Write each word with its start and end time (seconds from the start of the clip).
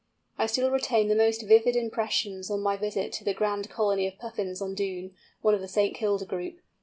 I 0.35 0.47
still 0.47 0.71
retain 0.71 1.09
the 1.09 1.15
most 1.15 1.43
vivid 1.43 1.75
impressions 1.75 2.49
on 2.49 2.61
my 2.61 2.75
visit 2.75 3.13
to 3.13 3.23
the 3.23 3.35
grand 3.35 3.69
colony 3.69 4.07
of 4.07 4.17
Puffins 4.17 4.59
on 4.59 4.73
Doon, 4.73 5.11
one 5.43 5.53
of 5.53 5.61
the 5.61 5.67
St. 5.67 5.93
Kilda 5.95 6.25
group. 6.25 6.59